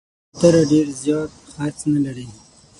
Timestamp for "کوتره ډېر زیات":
0.33-1.31